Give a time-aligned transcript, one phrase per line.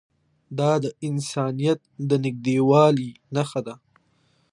[0.59, 3.75] دا د انسانیت د نږدېوالي نښه ده.